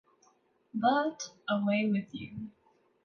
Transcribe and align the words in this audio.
But, 0.73 1.29
away 1.47 1.87
with 1.93 2.07
you! 2.11 2.49